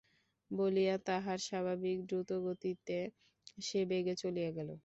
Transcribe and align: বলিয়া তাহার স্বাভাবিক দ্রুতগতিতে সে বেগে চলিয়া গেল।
বলিয়া 0.51 0.95
তাহার 1.05 1.39
স্বাভাবিক 1.47 1.97
দ্রুতগতিতে 2.05 2.97
সে 3.59 3.79
বেগে 3.89 4.15
চলিয়া 4.15 4.51
গেল। 4.57 4.69